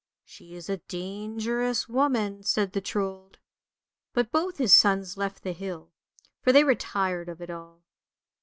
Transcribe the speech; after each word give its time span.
"She 0.25 0.55
is 0.55 0.67
a 0.67 0.77
dangerous 0.77 1.87
woman!" 1.87 2.41
said 2.43 2.73
the 2.73 2.81
Trold, 2.81 3.37
but 4.13 4.31
both 4.31 4.57
his 4.57 4.73
sons 4.73 5.15
left 5.15 5.43
the 5.43 5.53
hill, 5.53 5.91
for 6.41 6.51
they 6.51 6.63
were 6.63 6.73
tired 6.73 7.29
of 7.29 7.39
it 7.39 7.51
all. 7.51 7.83